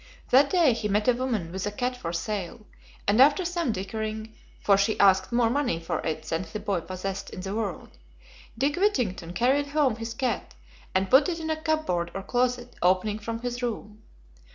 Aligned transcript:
That 0.31 0.49
day 0.49 0.73
he 0.73 0.87
met 0.87 1.07
a 1.07 1.13
woman 1.13 1.51
with 1.51 1.67
a 1.67 1.71
cat 1.71 1.95
for 1.95 2.11
sale, 2.11 2.65
and 3.07 3.21
after 3.21 3.45
some 3.45 3.71
dickering 3.71 4.33
(for 4.59 4.75
she 4.75 4.99
asked 4.99 5.31
more 5.31 5.51
money 5.51 5.79
for 5.79 5.99
it 5.99 6.23
than 6.23 6.47
the 6.51 6.59
boy 6.59 6.81
possessed 6.81 7.29
in 7.29 7.41
the 7.41 7.53
world), 7.53 7.99
Dick 8.57 8.77
Whittington 8.77 9.33
carried 9.33 9.67
home 9.67 9.97
his 9.97 10.15
cat 10.15 10.55
and 10.95 11.11
put 11.11 11.29
it 11.29 11.39
in 11.39 11.51
a 11.51 11.61
cupboard 11.61 12.09
or 12.15 12.23
closet 12.23 12.73
opening 12.81 13.19
from 13.19 13.41
his 13.41 13.61
room. 13.61 14.01